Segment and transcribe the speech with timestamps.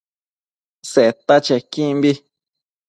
[0.91, 2.11] Seta chequimbi